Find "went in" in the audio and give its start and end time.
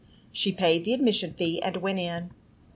1.77-2.31